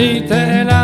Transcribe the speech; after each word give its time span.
la 0.00 0.24
femme 0.26 0.79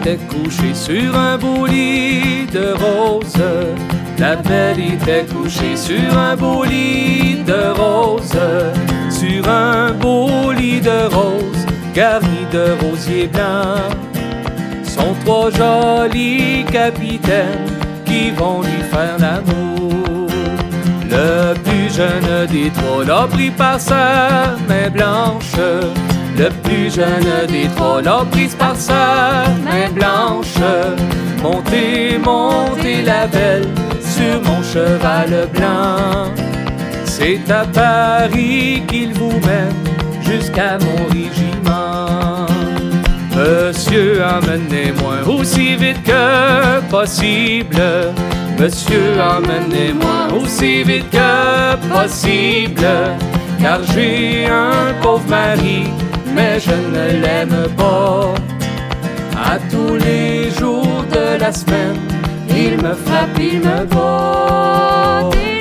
était 0.08 0.74
sur 0.74 1.18
un 1.18 1.38
beau 1.38 1.66
lit 1.66 2.46
de 2.52 2.74
roses. 2.74 3.44
La 4.18 4.36
belle 4.36 4.80
était 4.80 5.26
couchée 5.26 5.76
sur 5.76 6.18
un 6.18 6.36
beau 6.36 6.64
lit 6.64 7.44
de 7.46 7.72
roses. 7.76 8.40
Sur 9.10 9.50
un 9.50 9.92
beau 9.92 10.52
lit 10.52 10.80
de 10.80 11.14
roses, 11.14 11.66
garni 11.94 12.46
de 12.52 12.66
rosiers 12.82 13.28
blancs. 13.28 13.98
Sont 14.84 15.16
trois 15.26 15.52
jolis 15.52 16.66
capitaines 16.72 17.70
qui 18.06 18.32
vont 18.32 18.62
lui 18.62 18.82
faire 18.92 19.18
l'amour. 19.20 20.30
Le 21.10 21.54
plus 21.64 21.94
jeune 21.94 22.48
des 22.50 22.70
trois 22.70 23.04
l'a 23.04 23.28
pris 23.28 23.52
par 23.52 23.80
sa 23.80 24.56
main 24.68 24.90
blanche. 24.90 25.58
Le 26.38 26.50
plus 26.64 26.94
jeune 26.94 27.48
des 27.48 27.68
trois 27.76 28.00
l'a 28.00 28.24
prise 28.32 28.54
par 28.54 28.76
sa 28.76 29.46
main 29.66 29.90
blanche. 29.92 30.54
Montez, 31.42 32.20
montez 32.24 33.02
la 33.02 33.26
belle 33.26 33.68
sur 34.02 34.40
mon 34.44 34.62
cheval 34.62 35.48
blanc. 35.52 36.32
C'est 37.06 37.50
à 37.50 37.66
Paris 37.66 38.84
qu'il 38.88 39.14
vous 39.16 39.40
mène 39.48 39.74
jusqu'à 40.22 40.78
mon 40.78 41.06
régiment. 41.08 42.46
Monsieur, 43.36 44.22
emmenez-moi 44.24 45.16
aussi 45.28 45.76
vite 45.76 46.04
que 46.04 46.82
possible. 46.92 47.82
Monsieur, 48.60 49.14
emmenez-moi 49.20 50.40
aussi 50.40 50.84
vite 50.84 51.10
que 51.10 51.76
possible. 51.92 52.88
Car 53.60 53.80
j'ai 53.92 54.46
un 54.46 54.94
pauvre 55.02 55.28
mari 55.28 55.88
mais 56.38 56.60
je 56.60 56.76
ne 56.96 57.06
l'aime 57.22 57.68
pas. 57.76 58.34
À 59.52 59.58
tous 59.72 59.96
les 59.96 60.52
jours 60.52 61.04
de 61.12 61.40
la 61.40 61.52
semaine, 61.52 62.00
il 62.50 62.74
me 62.84 62.94
frappe, 62.94 63.38
il 63.40 63.60
me 63.60 63.86
bat. 63.86 65.57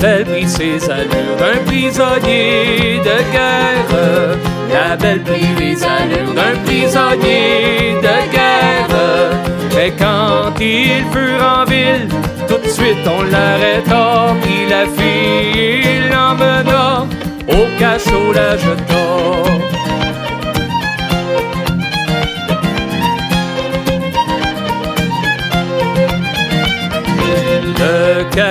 Belle 0.00 0.24
prit 0.24 0.48
ses 0.48 0.90
allures 0.90 1.36
d'un 1.38 1.58
prisonnier 1.66 2.98
de 2.98 3.32
guerre. 3.32 4.38
La 4.72 4.96
belle 4.96 5.22
prit 5.22 5.54
les 5.58 5.82
allures 5.84 6.34
d'un 6.34 6.56
prisonnier 6.64 7.94
de 8.06 8.32
guerre. 8.32 9.32
Mais 9.74 9.92
quand 9.98 10.58
ils 10.60 11.04
furent 11.12 11.60
en 11.60 11.64
ville, 11.64 12.08
tout 12.48 12.58
de 12.58 12.68
suite 12.68 13.06
on 13.06 13.22
l'arrêta. 13.22 14.34
Puis 14.42 14.66
la 14.68 14.84
fille 14.96 16.10
l'emmena 16.10 17.06
au 17.48 17.78
cachot 17.78 18.32
la 18.32 18.56
jeta. 18.56 19.81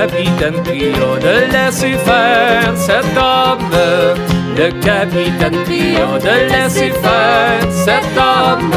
Capitaine 0.02 0.64
pria 0.64 1.10
de 1.26 1.52
laisser 1.54 1.96
faire 2.08 2.74
cet 2.76 3.06
homme. 3.18 3.70
Le 4.58 4.70
capitaine 4.82 5.58
pria 5.66 6.08
de 6.28 6.36
laisser 6.52 6.92
faire 7.04 7.66
cet 7.86 8.08
homme. 8.18 8.72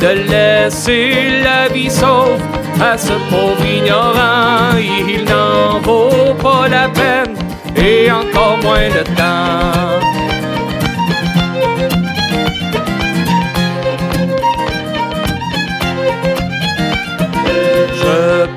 De 0.00 0.12
laisser 0.30 1.42
la 1.42 1.68
vie 1.72 1.90
sauve 1.90 2.40
à 2.80 2.96
ce 2.96 3.14
pauvre 3.30 3.64
ignorant. 3.64 4.76
Il 4.78 5.24
n'en 5.24 5.80
vaut 5.80 6.34
pas 6.34 6.68
la 6.68 6.88
peine 6.88 7.34
et 7.76 8.10
encore 8.10 8.58
moins 8.62 8.88
le 8.88 9.02
temps. 9.18 10.25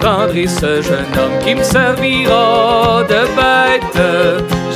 Prendrai 0.10 0.48
ce 0.48 0.82
jeune 0.82 1.14
homme 1.20 1.38
qui 1.44 1.54
me 1.54 1.64
servira 1.64 3.04
de 3.04 3.22
bête. 3.38 4.02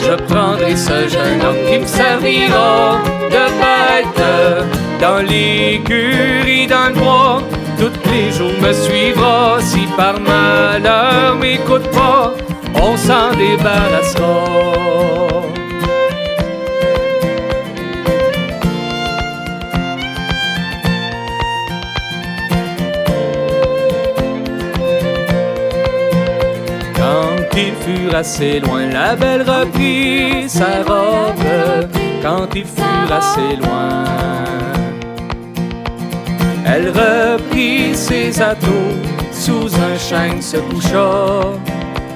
Je 0.03 0.13
prendrai 0.31 0.75
ce 0.75 1.07
jeune 1.13 1.41
homme 1.45 1.61
qui 1.67 1.79
me 1.79 1.87
servira 1.87 2.99
de 3.35 3.45
bête. 3.61 4.23
Dans 5.01 5.21
l'écurie, 5.29 6.67
dans 6.67 6.89
le 6.89 6.99
bois, 6.99 7.41
tous 7.79 8.09
les 8.11 8.31
jours 8.31 8.57
me 8.61 8.71
suivra. 8.73 9.57
Si 9.59 9.87
par 9.97 10.19
malheur 10.19 11.35
m'écoute 11.35 11.89
pas, 11.91 12.33
on 12.75 12.95
s'en 12.95 13.31
débarrassera. 13.35 15.42
Assez 28.13 28.59
loin, 28.59 28.87
la 28.87 29.15
belle 29.15 29.41
reprit 29.41 30.47
sa 30.47 30.83
robe. 30.87 31.89
Quand 32.21 32.47
ils 32.55 32.65
furent 32.65 33.11
assez 33.11 33.55
loin, 33.57 34.03
elle 36.65 36.89
reprit 36.89 37.95
ses 37.95 38.41
atouts, 38.41 38.99
sous 39.31 39.67
un 39.75 39.97
chêne 39.97 40.41
se 40.41 40.57
coucha. 40.57 41.09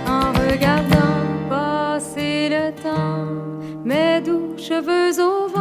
En 0.08 0.32
regardant 0.34 1.26
passer 1.50 2.50
le 2.50 2.72
temps, 2.82 3.26
mes 3.84 4.22
doux 4.22 4.56
cheveux 4.58 5.20
au. 5.22 5.57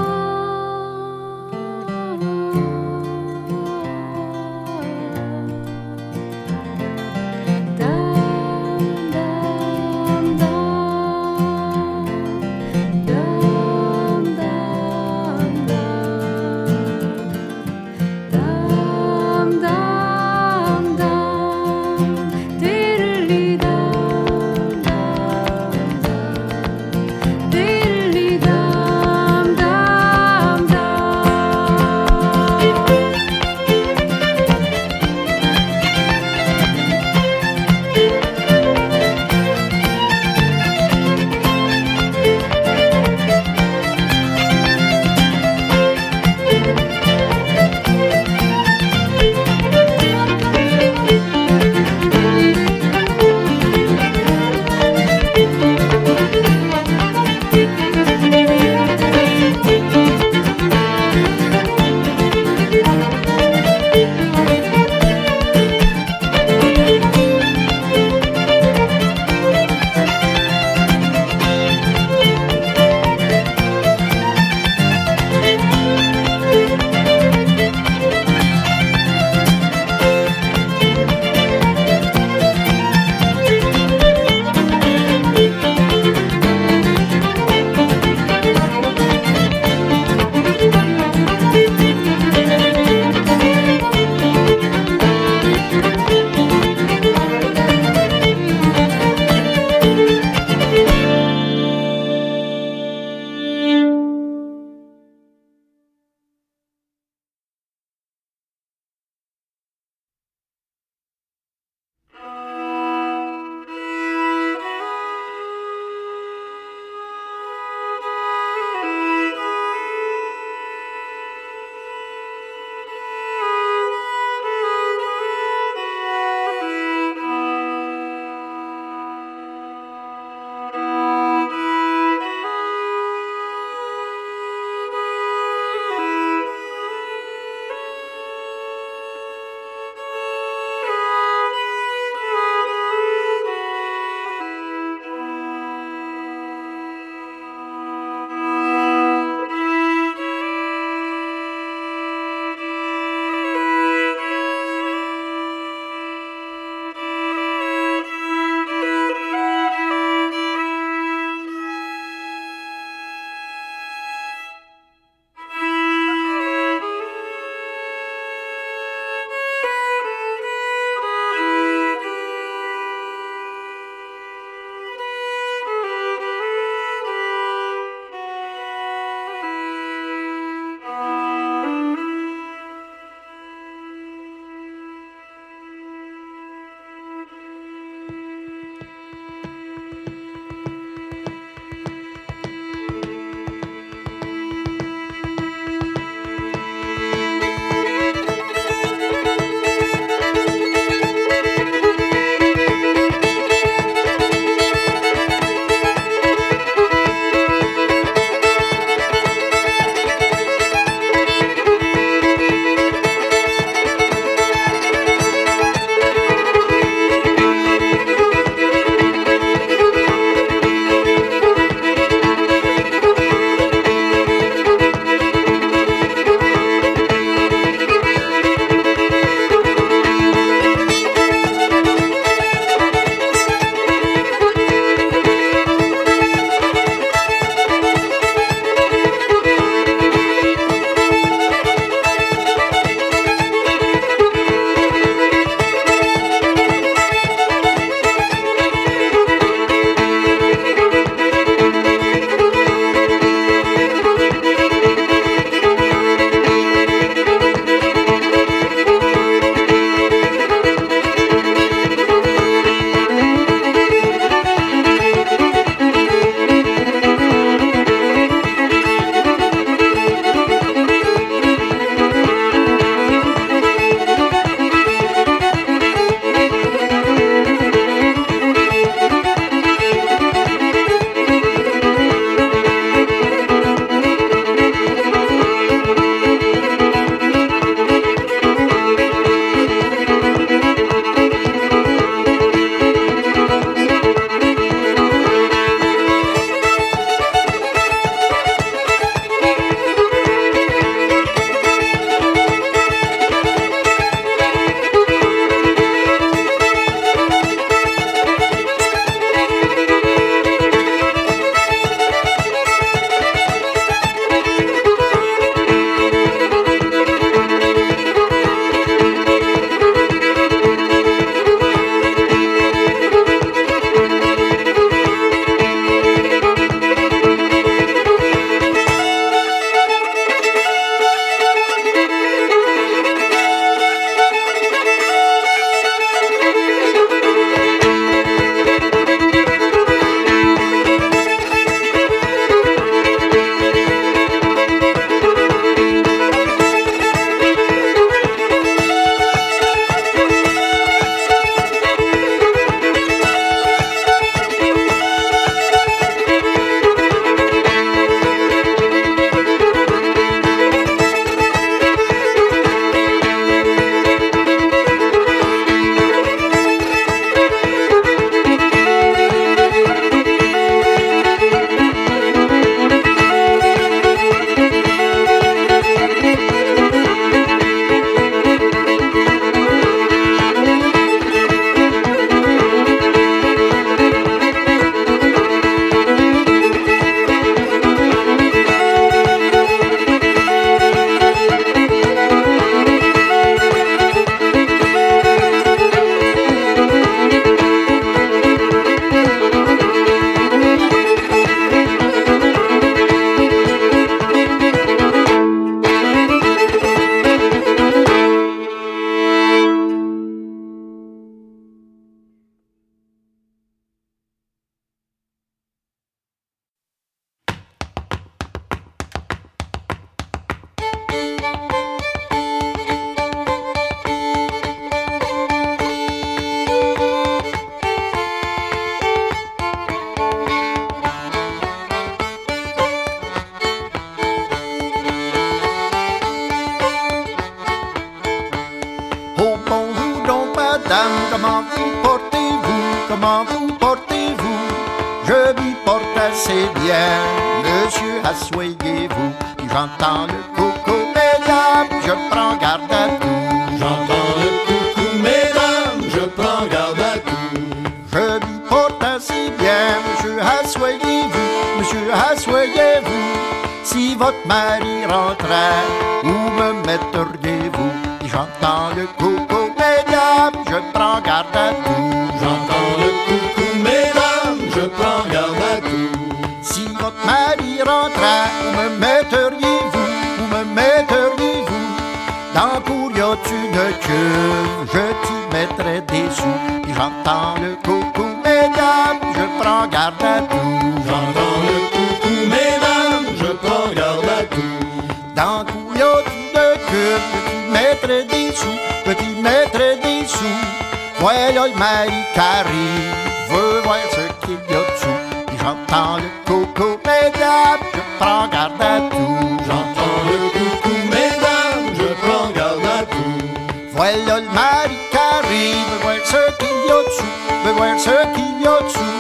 Voir 517.76 517.98
ce 517.98 518.16
qu'il 518.34 518.62
y 518.62 518.66
a 518.66 518.80
dessous. 518.82 519.16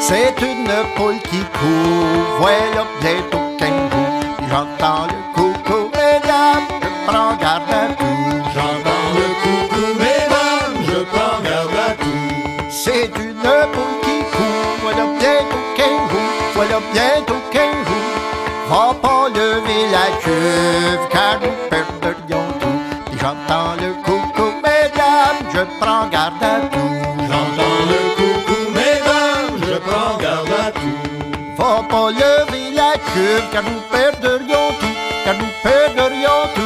C'est 0.00 0.34
une 0.42 0.74
poule 0.96 1.20
qui 1.30 1.40
court, 1.58 2.38
voilà 2.38 2.84
bientôt 3.00 3.46
qu'un 3.58 3.78
bout. 3.90 4.12
J'entends 4.50 5.06
le 5.12 5.18
coucou, 5.34 5.90
mesdames, 5.94 6.66
je 6.82 6.88
prends 7.06 7.34
garde 7.36 7.70
à 7.70 7.84
tout. 7.98 8.22
J'entends 8.54 9.08
le 9.18 9.26
coucou, 9.42 9.86
mesdames, 10.06 10.76
je 10.88 10.98
prends 11.12 11.38
garde 11.46 11.78
à 11.86 11.90
tout. 12.02 12.70
C'est 12.70 13.10
une 13.26 13.48
poule 13.72 13.96
qui 14.04 14.18
court, 14.34 14.74
voilà 14.82 15.04
bientôt 15.20 15.64
qu'un 15.76 15.96
bout, 16.10 16.32
voilà 16.54 16.78
bientôt 16.92 17.42
qu'un 17.52 17.72
bout. 17.86 18.08
Va 18.68 18.94
pas 19.02 19.28
lever 19.28 19.82
la 19.96 20.06
cuve, 20.22 21.08
car 21.10 21.38
nous 21.42 21.56
perdrions 21.70 22.48
tout. 22.60 22.80
J'entends 23.20 23.74
le 23.80 23.90
coucou, 24.02 24.48
mesdames, 24.66 25.42
je 25.54 25.60
prends 25.80 26.06
garde 26.08 26.42
à 26.42 26.60
tout. 26.66 26.71
La 33.32 33.40
cuve, 33.40 33.50
car 33.52 33.62
nous 33.62 33.80
perdrions 33.90 34.68
tout, 34.80 34.96
car 35.24 35.34
nous 35.34 35.52
perdrions 35.62 36.42
tout. 36.54 36.60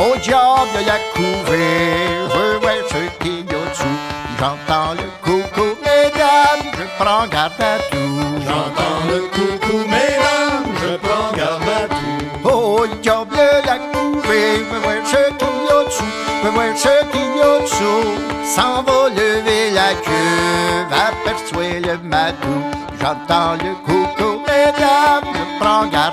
Au 0.00 0.16
diable 0.18 0.68
de 0.74 0.86
la 0.86 0.98
couvée, 1.14 2.08
je 2.30 2.38
veux 2.38 2.58
voir 2.58 2.74
ce 2.88 3.22
qu'il 3.22 3.38
y 3.38 3.40
a 3.40 3.70
dessous. 3.70 3.98
J'entends 4.38 4.92
le 4.94 5.08
coucou, 5.22 5.76
mesdames, 5.82 6.72
je 6.78 6.84
prends 7.02 7.26
garde 7.26 7.60
à 7.60 7.78
tout. 7.90 8.20
J'entends 8.46 9.00
le 9.08 9.20
coucou, 9.36 9.78
mesdames, 9.88 10.66
je 10.82 10.96
prends 10.96 11.32
garde 11.36 11.68
à 11.68 11.88
tout. 11.88 12.48
Oh, 12.48 12.86
diable 13.02 13.36
de 13.36 13.66
la 13.66 13.78
je 14.30 14.64
veux 14.64 14.80
voir 14.80 14.94
ce 15.06 15.16
qu'il 15.38 15.56
y 15.64 15.70
a 15.70 15.84
dessous, 15.84 16.04
voir 16.42 16.76
ce 16.76 16.94
qu'il 17.10 17.36
y 17.36 17.40
a 17.40 17.60
dessous. 17.60 18.04
S'en 18.44 18.82
va 18.82 19.08
lever 19.08 19.70
la 19.70 19.94
cuve, 19.94 20.92
aperçoit 20.92 21.80
le 21.80 21.98
matou. 22.02 22.62
J'entends 23.00 23.52
le 23.54 23.74
coucou, 23.86 24.07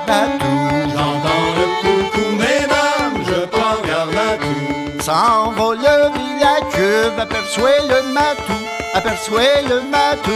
tout. 0.06 0.90
J'entends 0.94 1.48
le 1.58 1.66
coucou, 1.82 2.32
mesdames, 2.38 3.24
je 3.26 3.46
prends 3.46 3.82
garde 3.88 4.16
à 4.16 4.38
tout. 4.38 5.02
S'en 5.02 5.52
va 5.52 5.76
lever 5.76 6.40
la 6.40 6.62
cuve, 6.72 7.20
aperçoit 7.20 7.82
le 7.88 8.14
matou, 8.14 8.54
aperçoit 8.94 9.62
le 9.70 9.82
matou. 9.90 10.32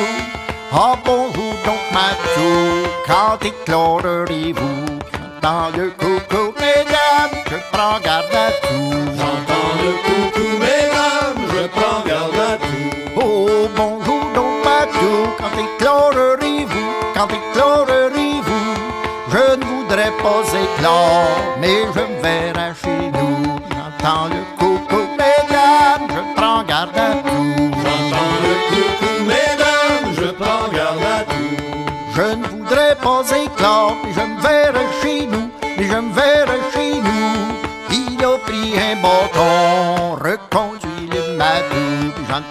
Ah 0.72 0.96
bonjour 1.04 1.54
donc 1.66 1.82
matou, 1.92 2.88
quand 3.08 3.44
éclairerez-vous 3.44 5.00
J'entends 5.42 5.70
le 5.76 5.90
coucou, 5.92 6.29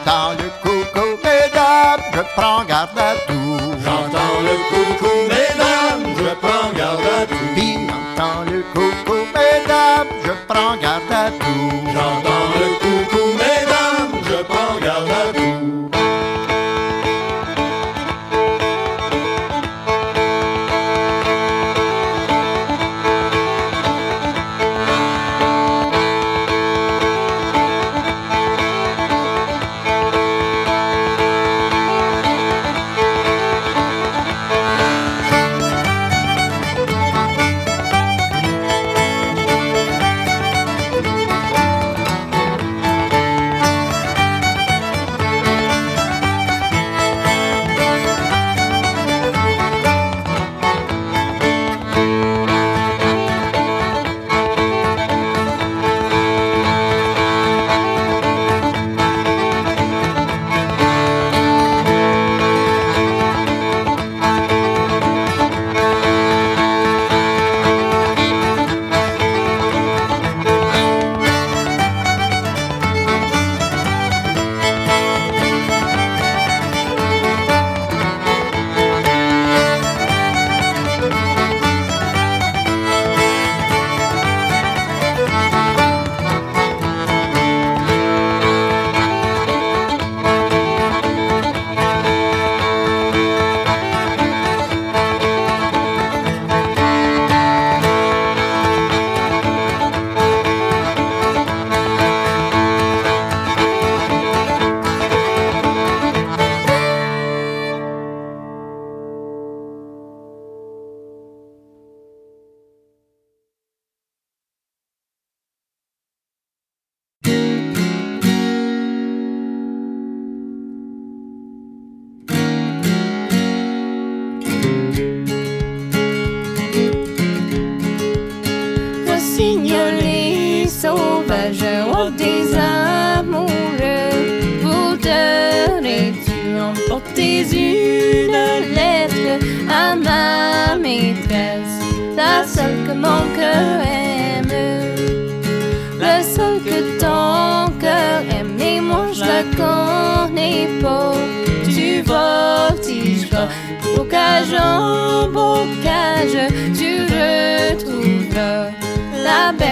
J'entends 0.08 0.30
le 0.32 0.48
coucou, 0.62 1.18
mesdames, 1.22 2.00
je 2.14 2.20
prends 2.34 2.64
garde 2.64 3.17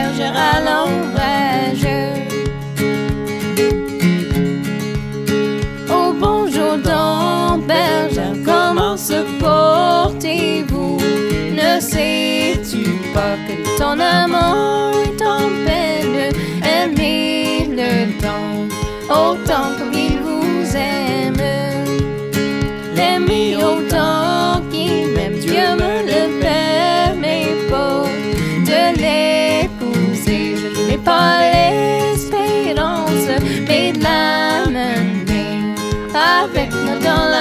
bergère 0.06 0.36
à. 0.36 0.56
Oh 5.88 6.12
bonjour 6.18 6.76
donc, 6.78 7.66
bergère, 7.66 8.36
comment 8.44 8.96
se 8.96 9.22
portez-vous? 9.40 10.98
Ne 11.52 11.80
sais-tu 11.80 12.84
pas 13.14 13.36
que 13.46 13.78
ton 13.78 13.98
amant 13.98 14.92
est 14.92 15.22
en 15.22 15.48
peine? 15.64 16.32
Aimez 16.62 17.68
le 17.70 18.20
temps 18.20 18.66
autant 19.10 19.75
perfect. 36.16 36.72
No, 36.72 36.98
don't 36.98 37.35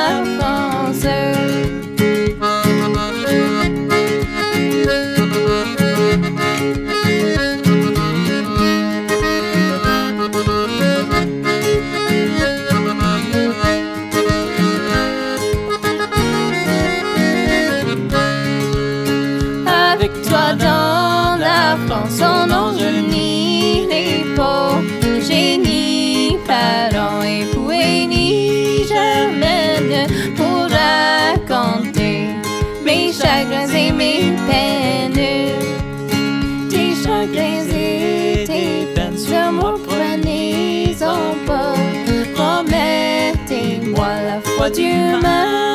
What 44.57 44.73
do 44.73 44.81
you 44.81 45.21
mind? 45.21 45.74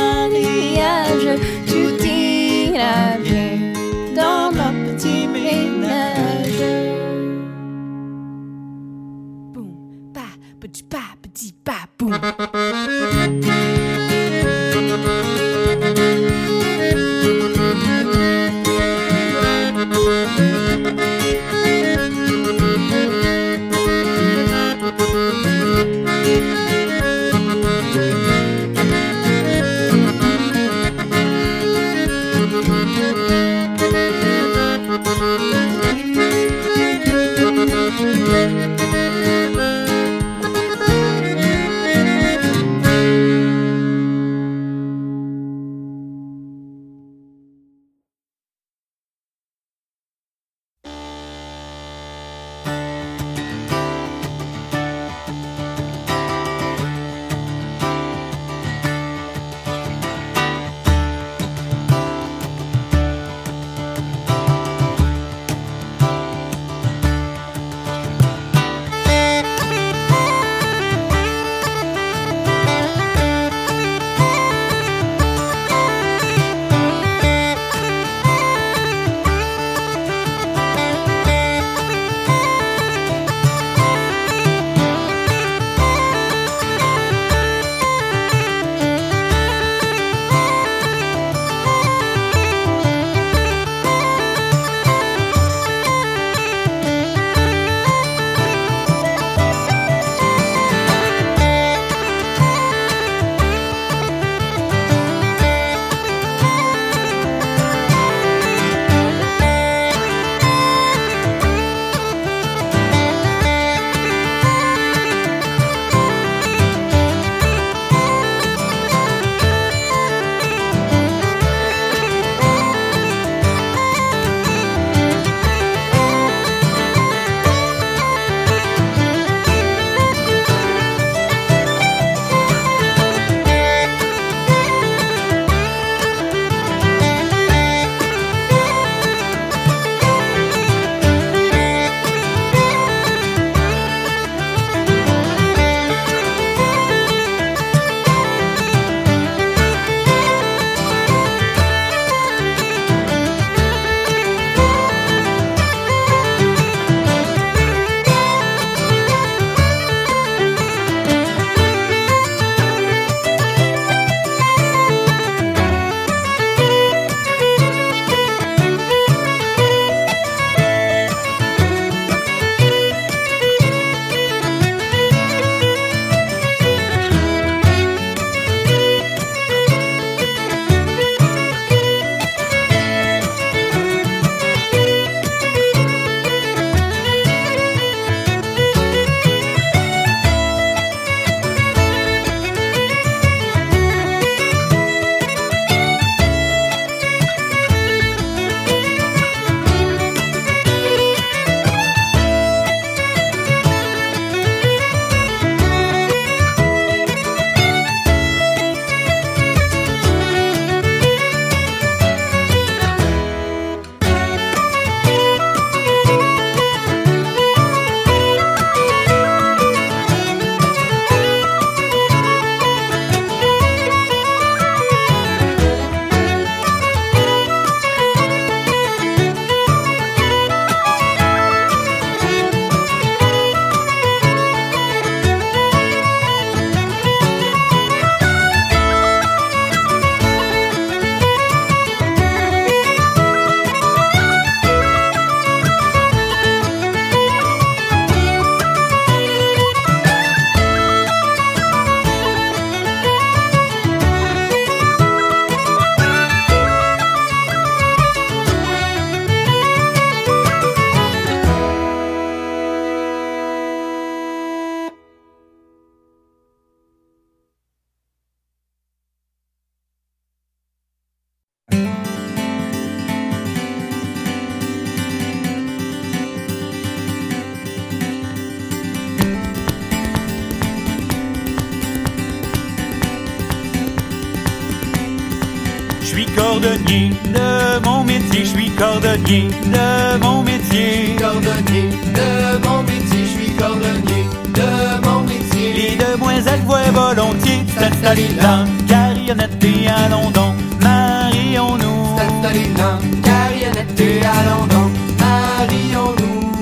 Cordonnier 286.60 287.10
de 287.24 287.84
mon 287.84 288.04
métier, 288.04 288.44
je 288.44 288.50
suis 288.50 288.70
cordonnier 288.70 289.48
de 289.66 290.18
mon 290.22 290.42
métier. 290.42 291.16
Cordonnier 291.18 291.88
de 292.14 292.66
mon 292.66 292.82
métier, 292.82 293.24
je 293.24 293.42
suis 293.42 293.52
cordonnier 293.54 294.24
de 294.54 295.06
mon 295.06 295.20
métier. 295.22 295.72
Les 295.72 295.96
demoiselles 295.96 296.60
voient 296.66 296.90
volontiers 296.92 297.64
s'installer 297.78 298.28
là, 298.40 298.64
carionnette 298.86 299.64
et 299.64 299.88
allons 299.88 300.30
donc, 300.30 300.54
marions-nous. 300.82 302.18
S'installer 302.18 302.68
là, 302.76 302.98
carionnette 303.22 304.00
et 304.00 304.20
allons 304.20 304.66
donc, 304.66 304.92
marions-nous. 305.18 306.52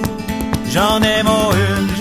J'en 0.71 1.03
ai 1.03 1.23
mon 1.25 1.51
une, 1.53 1.98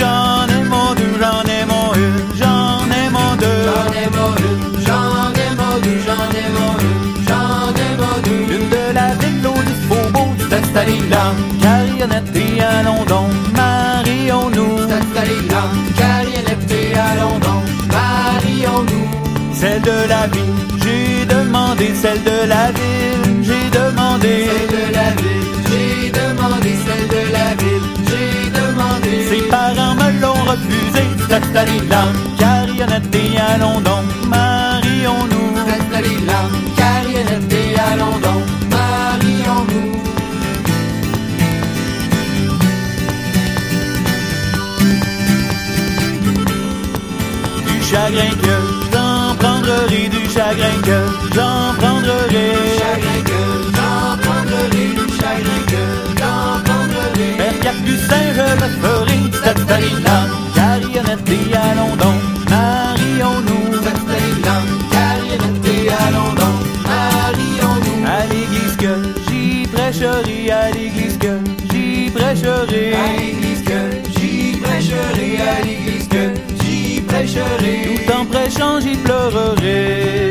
s'installer 10.87 11.09
là, 11.09 11.33
carionnette 11.61 12.35
et 12.35 12.61
allons 12.61 13.03
donc, 13.05 13.31
marions-nous. 13.55 14.77
S'installer 14.89 15.41
là, 15.49 15.63
carionnette 15.97 16.71
et 16.71 16.93
allons 16.95 17.39
donc, 17.39 17.63
marions-nous. 17.91 19.07
Celle 19.53 19.81
de 19.81 20.07
la 20.07 20.27
ville, 20.27 20.59
j'ai 20.83 21.25
demandé, 21.25 21.93
celle 22.01 22.23
de 22.23 22.47
la 22.47 22.71
ville, 22.71 23.43
j'ai 23.43 23.69
demandé. 23.77 24.47
Celle 24.49 24.69
de 24.77 24.93
la 24.93 25.09
ville, 25.21 25.49
j'ai 25.69 26.11
demandé, 26.11 26.75
celle 26.85 27.07
de 27.15 27.23
la 27.33 27.49
ville, 27.61 27.87
j'ai 28.09 28.49
demandé. 28.59 29.13
Ses 29.29 29.49
parents 29.49 29.95
me 29.95 30.21
l'ont 30.21 30.43
refusé, 30.51 31.03
s'installer 31.29 31.81
là, 31.89 32.03
carionnette 32.39 33.15
et 33.15 33.37
allons 33.37 33.81
donc, 33.81 34.05
marions-nous. 34.27 35.49
S'installer 35.67 36.17
là, 36.25 36.41
carionnette 36.77 37.53
et 37.53 37.79
allons 37.91 38.19
donc, 38.19 38.56
chagrin 47.97 48.33
que 48.45 48.55
j'en 48.93 49.35
prendrai, 49.41 50.09
du 50.13 50.21
chagrin 50.35 50.77
que 50.87 50.99
j'en 51.35 51.61
prendrai. 51.79 52.47
Chagrin 52.81 53.21
que 53.29 53.41
j'en 53.75 54.01
prendrai, 54.23 54.85
du 54.97 55.05
chagrin 55.19 55.61
que 55.71 55.83
j'en 56.19 56.43
prendrai. 56.67 57.29
Vers 57.39 57.59
Capucin, 57.63 58.25
je 58.37 58.47
le 58.61 58.69
ferai, 58.81 59.17
s'installer 59.43 59.95
là, 60.05 60.17
carionnette 60.55 61.29
et 61.37 61.55
allons 61.67 61.95
donc, 62.03 62.21
Tout 78.57 78.63
en 78.63 78.79
prêchant, 78.79 80.26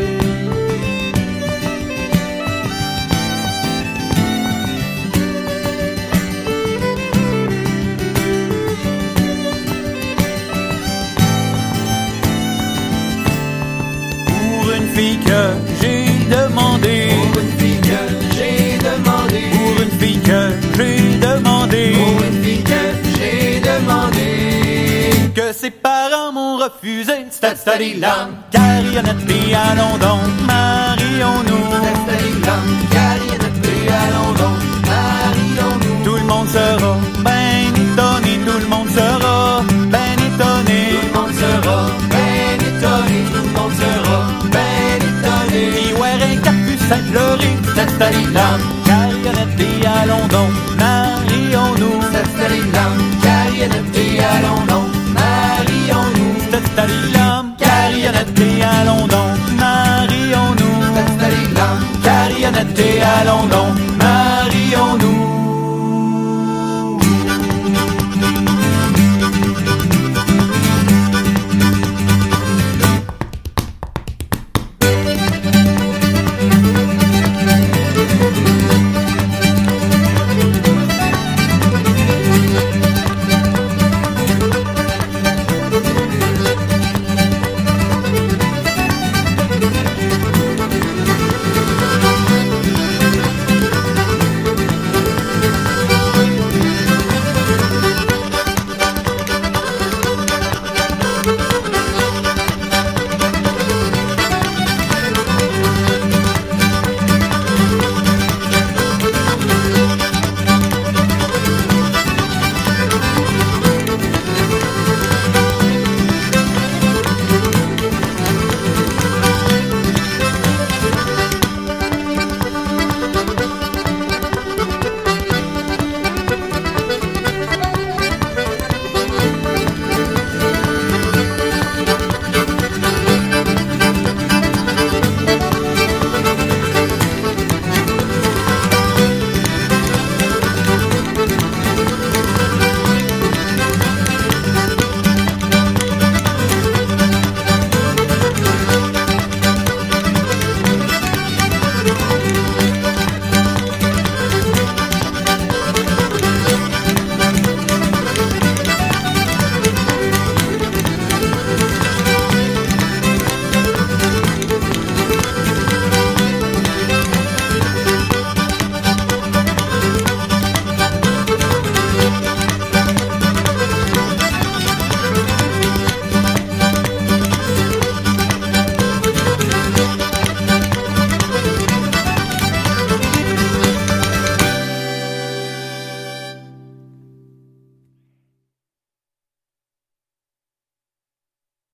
refusé. 26.67 27.27
Là, 28.01 28.29
carionnette 28.51 29.31
et 29.31 29.55
allons 29.55 29.97
donc, 29.99 30.23
marions-nous. 30.47 31.71
Là, 32.47 32.57
carionnette 32.91 33.67
et 33.75 33.89
allons 34.03 34.33
donc, 34.43 34.61
marions-nous. 34.91 36.05
Tout 36.05 36.17
le 36.17 36.27
monde 36.27 36.49
sera 36.49 36.97
ben 37.25 37.73
étonné, 37.75 38.33
tout 38.47 38.59
le 38.59 38.69
monde 38.69 38.89
sera 38.91 39.63
ben 39.93 40.17
étonné. 40.29 40.81
Tout 40.91 41.07
le 41.07 41.13
monde 41.19 41.35
sera 41.43 41.79
ben 42.11 42.59
étonné, 42.71 43.19
tout 43.33 43.45
le 43.47 43.53
monde 43.59 43.75
sera 43.83 44.19
ben 44.55 44.99
étonné. 45.11 45.63
Puis 45.73 45.93
un 46.23 46.37
capucin 46.47 47.03
pleurer, 47.11 47.57
s'installer 47.75 48.27
là, 48.33 48.49
carionnette 48.85 49.61
et 49.61 49.87
allons 49.87 50.27
donc, 50.29 50.53
marions-nous. 50.79 52.01
Là, 52.73 52.87
carionnette 53.23 53.97
et 53.97 54.21
allons 54.21 54.65
donc, 54.67 54.76
là, 57.13 57.45
carionnette 57.59 58.41
et 58.41 58.63
allons 58.63 59.07
donc, 59.07 59.39
marions-nous. 59.59 60.67
Carionnette 62.03 62.79
et 62.79 63.03
allons 63.03 63.47
donc, 63.47 63.77